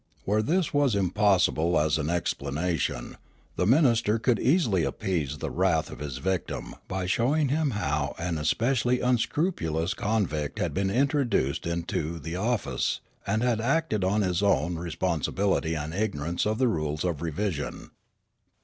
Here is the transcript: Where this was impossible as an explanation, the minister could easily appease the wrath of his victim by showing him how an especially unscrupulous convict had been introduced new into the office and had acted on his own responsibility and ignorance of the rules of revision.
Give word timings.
Where 0.25 0.41
this 0.41 0.73
was 0.73 0.95
impossible 0.95 1.79
as 1.79 1.99
an 1.99 2.09
explanation, 2.09 3.17
the 3.55 3.67
minister 3.67 4.17
could 4.17 4.39
easily 4.39 4.83
appease 4.83 5.37
the 5.37 5.51
wrath 5.51 5.91
of 5.91 5.99
his 5.99 6.17
victim 6.17 6.73
by 6.87 7.05
showing 7.05 7.49
him 7.49 7.69
how 7.77 8.15
an 8.17 8.39
especially 8.39 8.99
unscrupulous 8.99 9.93
convict 9.93 10.57
had 10.57 10.73
been 10.73 10.89
introduced 10.89 11.67
new 11.67 11.73
into 11.73 12.17
the 12.17 12.35
office 12.35 12.99
and 13.27 13.43
had 13.43 13.61
acted 13.61 14.03
on 14.03 14.23
his 14.23 14.41
own 14.41 14.77
responsibility 14.77 15.75
and 15.75 15.93
ignorance 15.93 16.47
of 16.47 16.57
the 16.57 16.67
rules 16.67 17.03
of 17.03 17.21
revision. 17.21 17.91